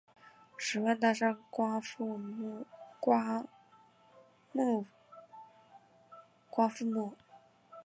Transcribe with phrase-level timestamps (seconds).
[0.57, 2.65] 十万大山瓜馥木